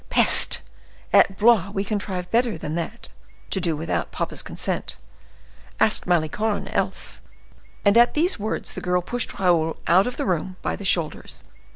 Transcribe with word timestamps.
Peste! 0.09 0.61
at 1.13 1.37
Blois 1.37 1.69
we 1.69 1.83
contrive 1.83 2.31
better 2.31 2.57
than 2.57 2.73
that, 2.73 3.09
to 3.51 3.61
do 3.61 3.75
without 3.75 4.11
papa's 4.11 4.41
consent. 4.41 4.97
Ask 5.79 6.07
Malicorne 6.07 6.67
else!" 6.69 7.21
And 7.85 7.95
at 7.95 8.15
these 8.15 8.39
words 8.39 8.73
the 8.73 8.81
girl 8.81 9.03
pushed 9.03 9.37
Raoul 9.37 9.77
out 9.85 10.07
of 10.07 10.17
the 10.17 10.25
room 10.25 10.55
by 10.63 10.75
the 10.75 10.85
shoulders. 10.85 11.43